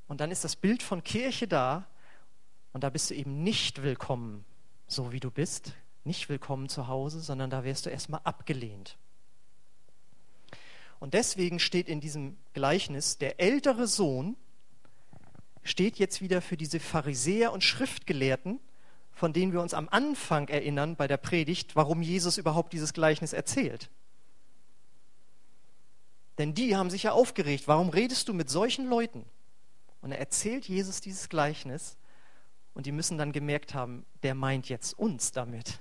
[0.08, 1.88] Und dann ist das Bild von Kirche da
[2.74, 4.46] und da bist du eben nicht willkommen,
[4.88, 5.74] so wie du bist,
[6.04, 8.98] nicht willkommen zu Hause, sondern da wirst du erstmal abgelehnt.
[11.00, 14.36] Und deswegen steht in diesem Gleichnis, der ältere Sohn
[15.64, 18.60] steht jetzt wieder für diese Pharisäer und Schriftgelehrten,
[19.16, 23.34] von denen wir uns am Anfang erinnern bei der Predigt, warum Jesus überhaupt dieses Gleichnis
[23.34, 23.90] erzählt.
[26.38, 29.26] Denn die haben sich ja aufgeregt, warum redest du mit solchen Leuten?
[30.02, 31.98] Und er erzählt Jesus dieses Gleichnis
[32.74, 35.80] und die müssen dann gemerkt haben, der meint jetzt uns damit.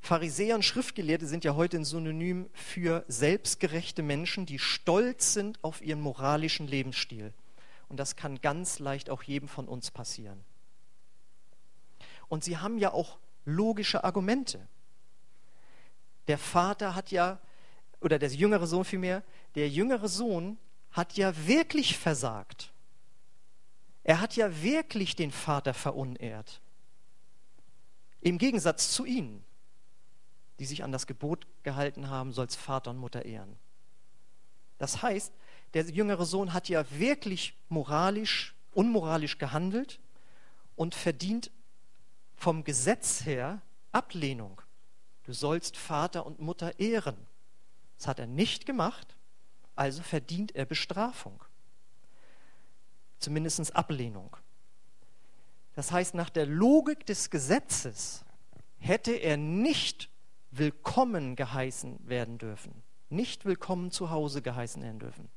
[0.00, 5.82] Pharisäer und Schriftgelehrte sind ja heute ein Synonym für selbstgerechte Menschen, die stolz sind auf
[5.82, 7.34] ihren moralischen Lebensstil.
[7.90, 10.42] Und das kann ganz leicht auch jedem von uns passieren.
[12.28, 14.66] Und sie haben ja auch logische Argumente.
[16.28, 17.40] Der Vater hat ja,
[18.00, 19.24] oder der jüngere Sohn vielmehr,
[19.56, 20.56] der jüngere Sohn
[20.92, 22.72] hat ja wirklich versagt.
[24.04, 26.60] Er hat ja wirklich den Vater verunehrt.
[28.20, 29.44] Im Gegensatz zu ihnen,
[30.60, 33.58] die sich an das Gebot gehalten haben, sollst Vater und Mutter ehren.
[34.78, 35.32] Das heißt,
[35.74, 40.00] der jüngere Sohn hat ja wirklich moralisch, unmoralisch gehandelt
[40.76, 41.50] und verdient
[42.34, 43.60] vom Gesetz her
[43.92, 44.60] Ablehnung.
[45.24, 47.16] Du sollst Vater und Mutter ehren.
[47.98, 49.16] Das hat er nicht gemacht,
[49.76, 51.44] also verdient er Bestrafung.
[53.18, 54.36] Zumindest Ablehnung.
[55.74, 58.24] Das heißt, nach der Logik des Gesetzes
[58.78, 60.08] hätte er nicht
[60.50, 62.82] willkommen geheißen werden dürfen.
[63.08, 65.28] Nicht willkommen zu Hause geheißen werden dürfen.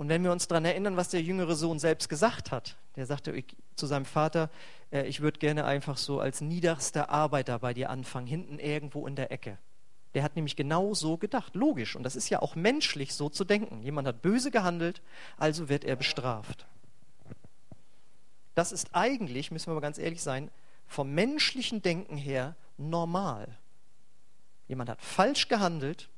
[0.00, 3.44] Und wenn wir uns daran erinnern, was der jüngere Sohn selbst gesagt hat, der sagte
[3.76, 4.48] zu seinem Vater,
[4.90, 9.14] äh, ich würde gerne einfach so als niederster Arbeiter bei dir anfangen, hinten irgendwo in
[9.14, 9.58] der Ecke.
[10.14, 11.96] Der hat nämlich genau so gedacht, logisch.
[11.96, 13.82] Und das ist ja auch menschlich, so zu denken.
[13.82, 15.02] Jemand hat böse gehandelt,
[15.36, 16.64] also wird er bestraft.
[18.54, 20.50] Das ist eigentlich, müssen wir mal ganz ehrlich sein,
[20.86, 23.58] vom menschlichen Denken her normal.
[24.66, 26.08] Jemand hat falsch gehandelt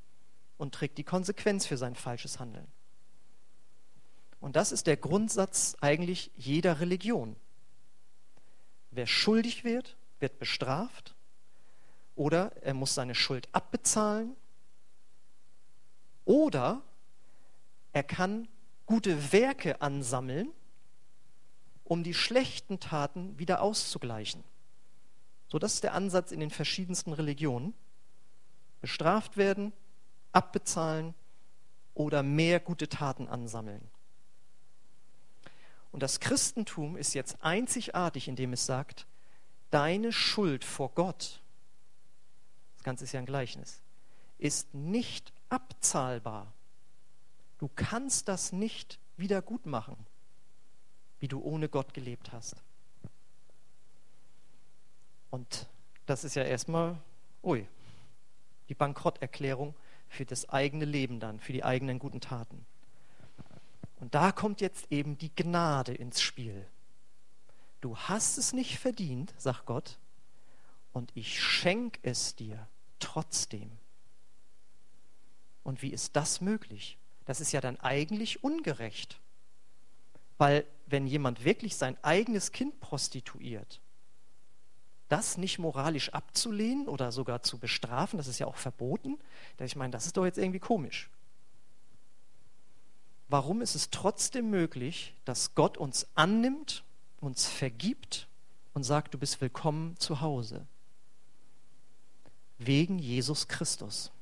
[0.57, 2.69] und trägt die Konsequenz für sein falsches Handeln.
[4.43, 7.37] Und das ist der Grundsatz eigentlich jeder Religion.
[8.91, 11.15] Wer schuldig wird, wird bestraft
[12.17, 14.35] oder er muss seine Schuld abbezahlen
[16.25, 16.83] oder
[17.93, 18.49] er kann
[18.85, 20.51] gute Werke ansammeln,
[21.85, 24.43] um die schlechten Taten wieder auszugleichen.
[25.47, 27.75] So, das ist der Ansatz in den verschiedensten Religionen.
[28.81, 29.73] Bestraft werden,
[30.33, 31.15] abbezahlen
[31.95, 33.92] oder mehr gute Taten ansammeln.
[35.93, 39.07] Und das Christentum ist jetzt einzigartig, indem es sagt,
[39.71, 41.41] deine Schuld vor Gott,
[42.77, 43.81] das Ganze ist ja ein Gleichnis,
[44.39, 46.53] ist nicht abzahlbar.
[47.59, 49.97] Du kannst das nicht wieder gut machen,
[51.21, 52.57] wie du ohne Gott gelebt hast.
[55.31, 55.69] Und
[56.07, 56.99] das ist ja erstmal,
[57.43, 57.67] ui,
[58.69, 59.75] die Bankrotterklärung
[60.09, 62.67] für das eigene Leben dann, für die eigenen guten Taten.
[64.03, 66.67] Und da kommt jetzt eben die Gnade ins Spiel.
[67.81, 69.97] Du hast es nicht verdient, sagt Gott,
[70.93, 72.67] und ich schenke es dir
[72.99, 73.71] trotzdem.
[75.63, 76.99] Und wie ist das möglich?
[77.27, 79.21] Das ist ja dann eigentlich ungerecht.
[80.37, 83.81] Weil wenn jemand wirklich sein eigenes Kind prostituiert,
[85.11, 89.21] das nicht moralisch abzulehnen oder sogar zu bestrafen, das ist ja auch verboten,
[89.61, 91.09] ich meine, das ist doch jetzt irgendwie komisch.
[93.33, 96.85] Warum ist es trotzdem möglich, dass Gott uns annimmt,
[97.19, 98.29] uns vergibt
[98.75, 100.67] und sagt, du bist willkommen zu Hause?
[102.59, 104.13] Wegen Jesus Christus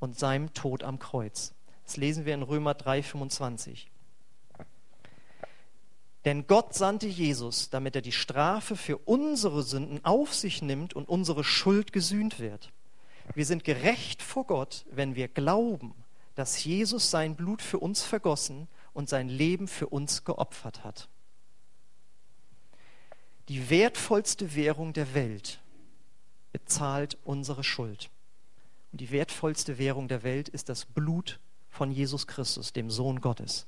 [0.00, 1.54] und seinem Tod am Kreuz.
[1.84, 3.90] Das lesen wir in Römer 3, 25.
[6.26, 11.08] Denn Gott sandte Jesus, damit er die Strafe für unsere Sünden auf sich nimmt und
[11.08, 12.70] unsere Schuld gesühnt wird.
[13.34, 15.94] Wir sind gerecht vor Gott, wenn wir glauben,
[16.38, 21.08] dass Jesus sein Blut für uns vergossen und sein Leben für uns geopfert hat.
[23.48, 25.60] Die wertvollste Währung der Welt
[26.52, 28.08] bezahlt unsere Schuld.
[28.92, 33.66] Und die wertvollste Währung der Welt ist das Blut von Jesus Christus, dem Sohn Gottes.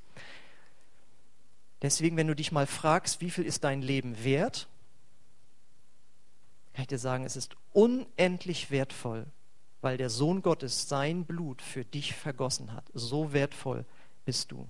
[1.83, 4.69] Deswegen, wenn du dich mal fragst, wie viel ist dein Leben wert,
[6.75, 9.27] kann ich dir sagen, es ist unendlich wertvoll,
[9.81, 12.85] weil der Sohn Gottes sein Blut für dich vergossen hat.
[12.93, 13.85] So wertvoll
[14.25, 14.69] bist du.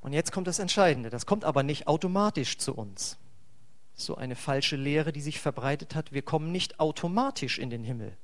[0.00, 1.10] Und jetzt kommt das Entscheidende.
[1.10, 3.18] Das kommt aber nicht automatisch zu uns.
[3.94, 6.12] So eine falsche Lehre, die sich verbreitet hat.
[6.12, 8.16] Wir kommen nicht automatisch in den Himmel,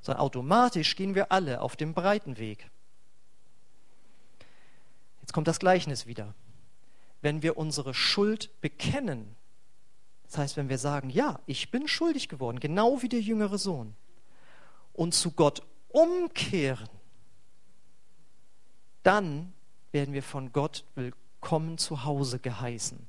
[0.00, 2.70] sondern automatisch gehen wir alle auf dem breiten Weg.
[5.20, 6.34] Jetzt kommt das Gleichnis wieder.
[7.22, 9.36] Wenn wir unsere Schuld bekennen,
[10.30, 13.96] das heißt, wenn wir sagen, ja, ich bin schuldig geworden, genau wie der jüngere Sohn,
[14.92, 16.88] und zu Gott umkehren,
[19.02, 19.52] dann
[19.90, 23.08] werden wir von Gott willkommen zu Hause geheißen,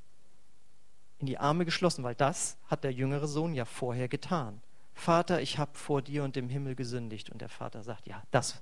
[1.20, 4.60] in die Arme geschlossen, weil das hat der jüngere Sohn ja vorher getan.
[4.96, 7.30] Vater, ich habe vor dir und dem Himmel gesündigt.
[7.30, 8.62] Und der Vater sagt, ja, das,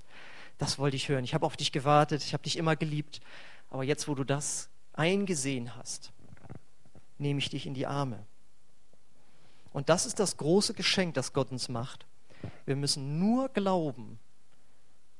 [0.58, 1.24] das wollte ich hören.
[1.24, 3.20] Ich habe auf dich gewartet, ich habe dich immer geliebt.
[3.70, 6.12] Aber jetzt, wo du das eingesehen hast,
[7.18, 8.26] nehme ich dich in die Arme.
[9.72, 12.06] Und das ist das große Geschenk, das Gott uns macht.
[12.66, 14.18] Wir müssen nur glauben.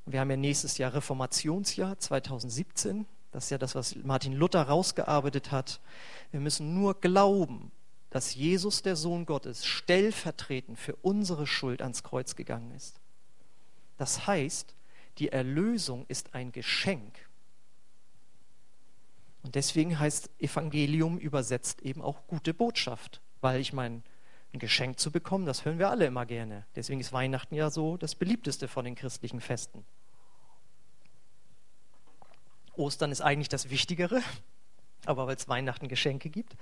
[0.06, 3.06] Wir haben ja nächstes Jahr Reformationsjahr 2017.
[3.30, 5.80] Das ist ja das, was Martin Luther rausgearbeitet hat.
[6.32, 7.70] Wir müssen nur glauben,
[8.10, 13.00] dass Jesus, der Sohn Gottes, stellvertretend für unsere Schuld ans Kreuz gegangen ist.
[13.98, 14.74] Das heißt,
[15.18, 17.28] die Erlösung ist ein Geschenk.
[19.42, 24.02] Und deswegen heißt Evangelium übersetzt eben auch gute Botschaft, weil ich meine,
[24.52, 26.66] ein Geschenk zu bekommen, das hören wir alle immer gerne.
[26.74, 29.84] Deswegen ist Weihnachten ja so das beliebteste von den christlichen Festen.
[32.74, 34.22] Ostern ist eigentlich das Wichtigere,
[35.04, 36.56] aber weil es Weihnachten Geschenke gibt.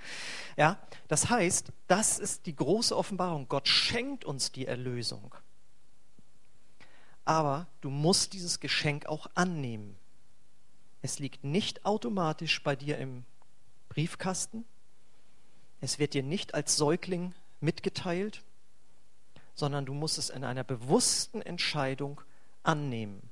[0.57, 3.47] Ja, das heißt, das ist die große Offenbarung.
[3.47, 5.33] Gott schenkt uns die Erlösung.
[7.25, 9.95] Aber du musst dieses Geschenk auch annehmen.
[11.01, 13.23] Es liegt nicht automatisch bei dir im
[13.87, 14.65] Briefkasten.
[15.81, 18.43] Es wird dir nicht als Säugling mitgeteilt,
[19.55, 22.21] sondern du musst es in einer bewussten Entscheidung
[22.63, 23.29] annehmen.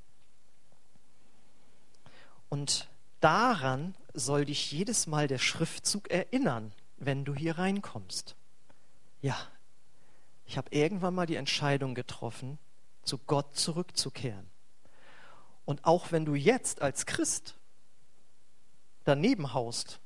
[2.50, 8.36] Und daran soll dich jedes Mal der Schriftzug erinnern, wenn du hier reinkommst.
[9.22, 9.38] Ja,
[10.46, 12.58] ich habe irgendwann mal die Entscheidung getroffen,
[13.04, 14.50] zu Gott zurückzukehren.
[15.66, 17.56] Und auch wenn du jetzt als Christ
[19.04, 20.00] daneben haust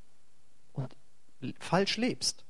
[0.73, 0.95] und
[1.59, 2.43] falsch lebst,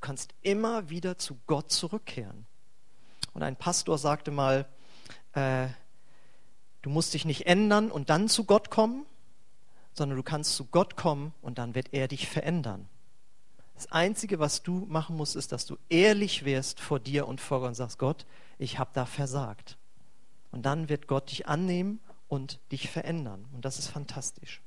[0.00, 2.46] Du kannst immer wieder zu Gott zurückkehren.
[3.34, 4.66] Und ein Pastor sagte mal,
[5.34, 5.68] äh,
[6.80, 9.04] du musst dich nicht ändern und dann zu Gott kommen,
[9.92, 12.88] sondern du kannst zu Gott kommen und dann wird er dich verändern.
[13.74, 17.60] Das Einzige, was du machen musst, ist, dass du ehrlich wirst vor dir und vor
[17.60, 18.24] Gott und sagst, Gott,
[18.56, 19.76] ich habe da versagt.
[20.50, 23.44] Und dann wird Gott dich annehmen und dich verändern.
[23.52, 24.62] Und das ist fantastisch.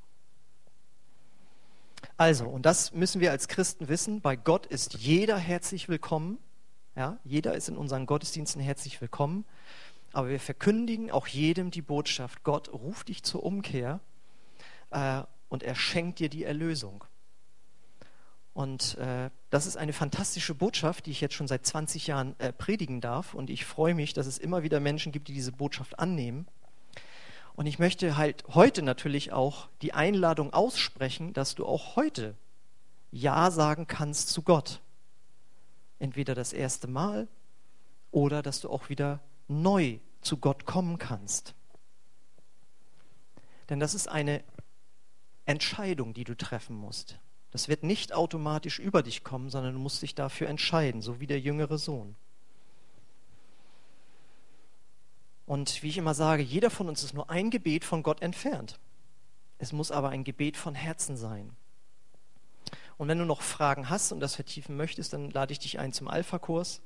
[2.17, 6.37] Also, und das müssen wir als Christen wissen, bei Gott ist jeder herzlich willkommen.
[6.95, 9.45] Ja, jeder ist in unseren Gottesdiensten herzlich willkommen.
[10.11, 13.99] Aber wir verkündigen auch jedem die Botschaft, Gott ruft dich zur Umkehr
[14.91, 17.03] äh, und er schenkt dir die Erlösung.
[18.53, 22.53] Und äh, das ist eine fantastische Botschaft, die ich jetzt schon seit 20 Jahren äh,
[22.53, 23.33] predigen darf.
[23.33, 26.47] Und ich freue mich, dass es immer wieder Menschen gibt, die diese Botschaft annehmen.
[27.55, 32.36] Und ich möchte halt heute natürlich auch die Einladung aussprechen, dass du auch heute
[33.11, 34.82] Ja sagen kannst zu Gott.
[35.99, 37.28] Entweder das erste Mal
[38.11, 41.53] oder dass du auch wieder neu zu Gott kommen kannst.
[43.69, 44.43] Denn das ist eine
[45.45, 47.19] Entscheidung, die du treffen musst.
[47.51, 51.28] Das wird nicht automatisch über dich kommen, sondern du musst dich dafür entscheiden, so wie
[51.28, 52.15] der jüngere Sohn.
[55.45, 58.79] Und wie ich immer sage, jeder von uns ist nur ein Gebet von Gott entfernt.
[59.57, 61.55] Es muss aber ein Gebet von Herzen sein.
[62.97, 65.93] Und wenn du noch Fragen hast und das vertiefen möchtest, dann lade ich dich ein
[65.93, 66.81] zum Alpha-Kurs.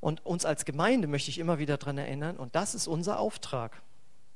[0.00, 3.82] Und uns als Gemeinde möchte ich immer wieder daran erinnern, und das ist unser Auftrag,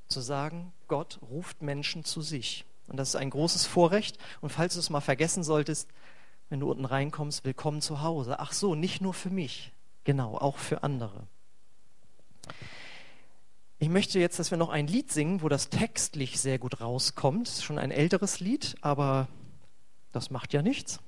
[0.08, 2.64] zu sagen, Gott ruft Menschen zu sich.
[2.88, 4.18] Und das ist ein großes Vorrecht.
[4.40, 5.88] Und falls du es mal vergessen solltest,
[6.48, 8.40] wenn du unten reinkommst, willkommen zu Hause.
[8.40, 9.72] Ach so, nicht nur für mich,
[10.02, 11.28] genau, auch für andere.
[13.82, 17.46] Ich möchte jetzt, dass wir noch ein Lied singen, wo das textlich sehr gut rauskommt.
[17.46, 19.26] Das ist schon ein älteres Lied, aber
[20.12, 21.00] das macht ja nichts.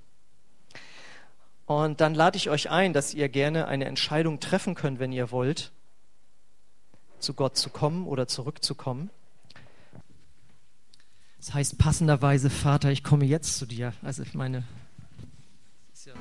[1.66, 5.30] Und dann lade ich euch ein, dass ihr gerne eine Entscheidung treffen könnt, wenn ihr
[5.30, 5.70] wollt,
[7.18, 9.10] zu Gott zu kommen oder zurückzukommen.
[11.36, 13.92] Das heißt passenderweise, Vater, ich komme jetzt zu dir.
[14.00, 14.64] Also ich meine,
[16.06, 16.14] ja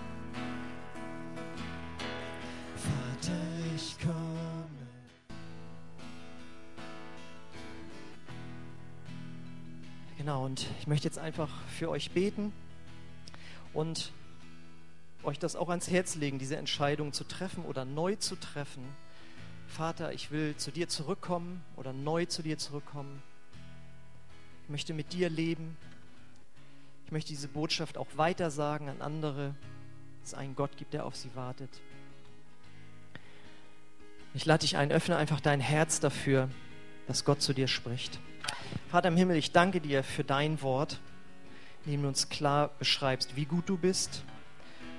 [10.22, 11.50] Genau, und ich möchte jetzt einfach
[11.80, 12.54] für euch beten
[13.74, 14.14] und
[15.24, 18.84] euch das auch ans Herz legen, diese Entscheidung zu treffen oder neu zu treffen.
[19.68, 23.24] Vater, ich will zu dir zurückkommen oder neu zu dir zurückkommen.
[24.66, 25.76] Ich möchte mit dir leben.
[27.08, 29.56] Ich möchte diese Botschaft auch weitersagen an andere,
[30.20, 31.82] dass es einen Gott gibt, der auf sie wartet.
[34.36, 36.48] Ich lade dich ein, öffne einfach dein Herz dafür,
[37.08, 38.20] dass Gott zu dir spricht.
[38.92, 41.00] Vater im Himmel, ich danke dir für dein Wort,
[41.86, 44.26] in dem du uns klar beschreibst, wie gut du bist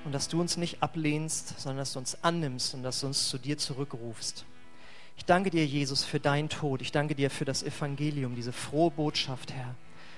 [0.06, 3.28] und dass du uns nicht ablehnst, sondern dass du uns annimmst und dass du uns
[3.28, 4.46] zu dir zurückrufst.
[5.18, 6.80] Ich danke dir, Jesus, für deinen Tod.
[6.80, 9.74] Ich danke dir für das Evangelium, diese frohe Botschaft, Herr,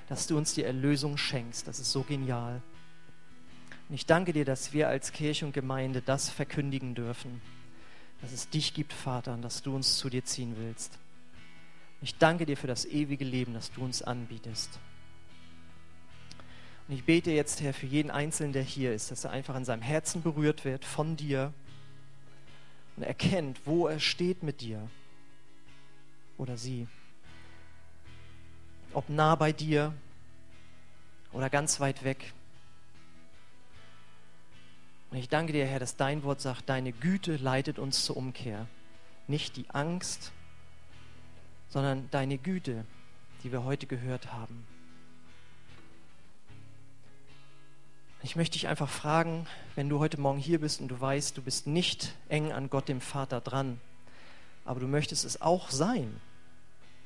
[0.08, 1.66] dass du uns die Erlösung schenkst.
[1.66, 2.62] Das ist so genial.
[3.88, 7.42] Und ich danke dir, dass wir als Kirche und Gemeinde das verkündigen dürfen,
[8.22, 10.96] dass es dich gibt, Vater, und dass du uns zu dir ziehen willst.
[12.04, 14.78] Ich danke dir für das ewige Leben, das du uns anbietest.
[16.86, 19.64] Und ich bete jetzt, Herr, für jeden Einzelnen, der hier ist, dass er einfach in
[19.64, 21.54] seinem Herzen berührt wird von dir
[22.98, 24.86] und erkennt, wo er steht mit dir
[26.36, 26.88] oder sie.
[28.92, 29.94] Ob nah bei dir
[31.32, 32.34] oder ganz weit weg.
[35.10, 38.66] Und ich danke dir, Herr, dass dein Wort sagt, deine Güte leitet uns zur Umkehr.
[39.26, 40.32] Nicht die Angst,
[41.74, 42.84] sondern deine Güte,
[43.42, 44.64] die wir heute gehört haben.
[48.22, 51.42] Ich möchte dich einfach fragen, wenn du heute Morgen hier bist und du weißt, du
[51.42, 53.80] bist nicht eng an Gott dem Vater dran,
[54.64, 56.20] aber du möchtest es auch sein.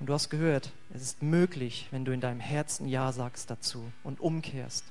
[0.01, 3.91] Und du hast gehört, es ist möglich, wenn du in deinem Herzen Ja sagst dazu
[4.05, 4.85] und umkehrst.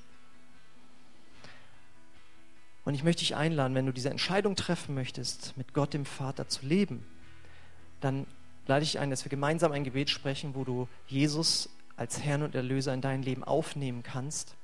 [2.84, 6.48] Und ich möchte dich einladen, wenn du diese Entscheidung treffen möchtest, mit Gott dem Vater
[6.48, 7.06] zu leben,
[8.02, 8.26] dann
[8.68, 12.56] lade ich ein, dass wir gemeinsam ein Gebet sprechen, wo du Jesus als Herrn und
[12.56, 14.56] Erlöser in dein Leben aufnehmen kannst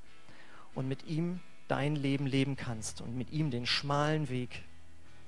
[0.75, 4.63] und mit ihm dein Leben leben kannst und mit ihm den schmalen Weg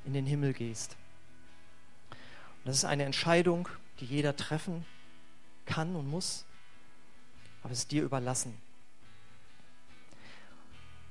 [0.06, 0.96] in den Himmel gehst.
[2.12, 3.68] Und das ist eine Entscheidung,
[4.00, 4.86] die jeder treffen
[5.66, 6.46] kann und muss,
[7.64, 8.56] aber es ist dir überlassen.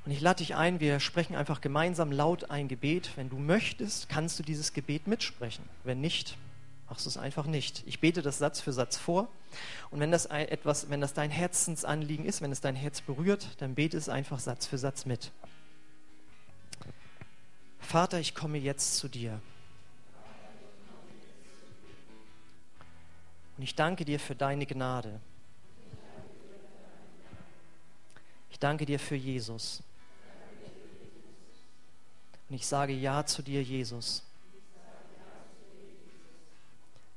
[0.05, 3.13] Und ich lade dich ein, wir sprechen einfach gemeinsam laut ein Gebet.
[3.17, 5.65] Wenn du möchtest, kannst du dieses Gebet mitsprechen.
[5.83, 6.37] Wenn nicht,
[6.95, 7.83] machst du es einfach nicht.
[7.87, 9.27] Ich bete das Satz für Satz vor.
[9.91, 13.75] Und wenn das etwas, wenn das dein Herzensanliegen ist, wenn es dein Herz berührt, dann
[13.75, 15.33] bete es einfach Satz für Satz mit.
[17.81, 19.41] Vater, ich komme jetzt zu dir.
[23.57, 25.21] Und ich danke dir für deine Gnade.
[28.53, 29.83] Ich danke dir für Jesus.
[32.49, 34.23] Und ich sage Ja zu dir, Jesus.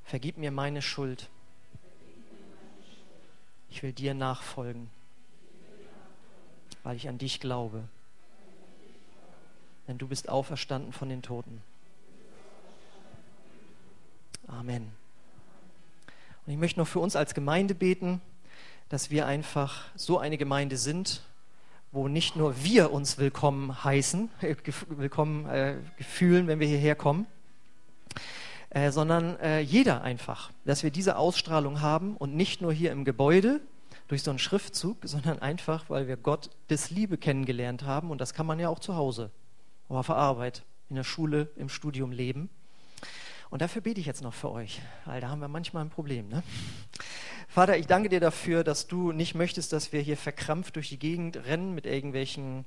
[0.08, 1.28] Vergib mir meine Schuld.
[3.70, 4.90] Ich will dir nachfolgen,
[6.84, 7.84] weil ich an dich glaube.
[9.86, 11.62] Denn du bist auferstanden von den Toten.
[14.48, 14.94] Amen.
[16.46, 18.22] Und ich möchte noch für uns als Gemeinde beten,
[18.88, 21.22] dass wir einfach so eine Gemeinde sind,
[21.92, 24.30] wo nicht nur wir uns willkommen heißen,
[24.88, 27.28] willkommen äh, fühlen, wenn wir hierher kommen,
[28.70, 33.06] äh, sondern äh, jeder einfach, dass wir diese Ausstrahlung haben und nicht nur hier im
[33.06, 33.62] Gebäude
[34.08, 38.34] durch so einen Schriftzug, sondern einfach, weil wir Gott des Liebe kennengelernt haben und das
[38.34, 39.32] kann man ja auch zu Hause,
[39.90, 42.50] auf der Arbeit, in der Schule, im Studium leben.
[43.50, 46.28] Und dafür bete ich jetzt noch für euch, weil da haben wir manchmal ein Problem.
[46.28, 46.44] Ne?
[47.48, 51.00] Vater, ich danke dir dafür, dass du nicht möchtest, dass wir hier verkrampft durch die
[51.00, 52.66] Gegend rennen mit irgendwelchen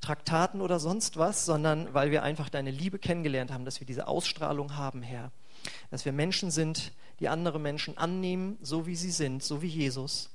[0.00, 4.06] Traktaten oder sonst was, sondern weil wir einfach deine Liebe kennengelernt haben, dass wir diese
[4.06, 5.32] Ausstrahlung haben, Herr.
[5.90, 10.30] Dass wir Menschen sind, die andere Menschen annehmen, so wie sie sind, so wie Jesus.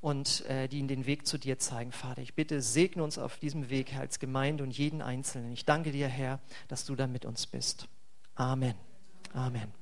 [0.00, 2.22] Und äh, die ihnen den Weg zu dir zeigen, Vater.
[2.22, 5.52] Ich bitte, segne uns auf diesem Weg, Herr, als Gemeinde und jeden Einzelnen.
[5.52, 7.86] Ich danke dir, Herr, dass du da mit uns bist.
[8.34, 8.74] Amen.
[9.32, 9.72] Amen.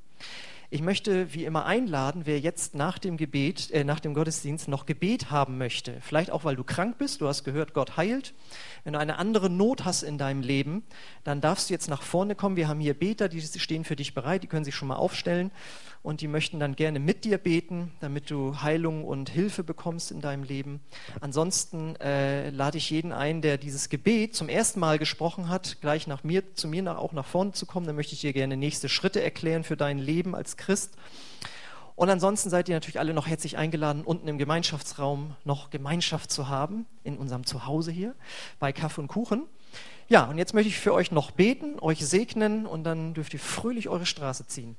[0.72, 4.86] Ich möchte wie immer einladen, wer jetzt nach dem Gebet, äh, nach dem Gottesdienst noch
[4.86, 5.96] Gebet haben möchte.
[6.00, 7.20] Vielleicht auch, weil du krank bist.
[7.20, 8.34] Du hast gehört, Gott heilt.
[8.84, 10.84] Wenn du eine andere Not hast in deinem Leben,
[11.24, 12.54] dann darfst du jetzt nach vorne kommen.
[12.54, 14.44] Wir haben hier Beter, die stehen für dich bereit.
[14.44, 15.50] Die können sich schon mal aufstellen
[16.02, 20.20] und die möchten dann gerne mit dir beten, damit du Heilung und Hilfe bekommst in
[20.20, 20.80] deinem Leben.
[21.20, 26.06] Ansonsten äh, lade ich jeden ein, der dieses Gebet zum ersten Mal gesprochen hat, gleich
[26.06, 27.86] nach mir, zu mir nach, auch nach vorne zu kommen.
[27.86, 30.96] Dann möchte ich dir gerne nächste Schritte erklären für dein Leben als Christ.
[31.96, 36.48] Und ansonsten seid ihr natürlich alle noch herzlich eingeladen, unten im Gemeinschaftsraum noch Gemeinschaft zu
[36.48, 38.14] haben, in unserem Zuhause hier,
[38.58, 39.42] bei Kaffee und Kuchen.
[40.08, 43.40] Ja, und jetzt möchte ich für euch noch beten, euch segnen und dann dürft ihr
[43.40, 44.76] fröhlich eure Straße ziehen.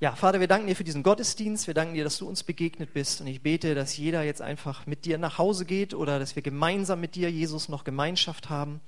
[0.00, 1.66] Ja, Vater, wir danken dir für diesen Gottesdienst.
[1.66, 3.20] Wir danken dir, dass du uns begegnet bist.
[3.20, 6.42] Und ich bete, dass jeder jetzt einfach mit dir nach Hause geht oder dass wir
[6.42, 8.80] gemeinsam mit dir, Jesus, noch Gemeinschaft haben.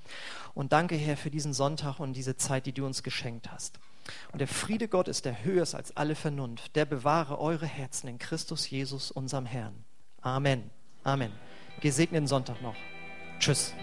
[0.53, 3.79] Und danke, Herr, für diesen Sonntag und diese Zeit, die du uns geschenkt hast.
[4.31, 8.19] Und der Friede Gottes, der höher ist als alle Vernunft, der bewahre eure Herzen in
[8.19, 9.83] Christus Jesus, unserem Herrn.
[10.21, 10.69] Amen.
[11.03, 11.31] Amen.
[11.81, 12.75] Gesegneten Sonntag noch.
[13.39, 13.73] Tschüss.